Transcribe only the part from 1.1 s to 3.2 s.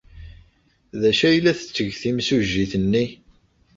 ay la tetteg timsujjit-nni?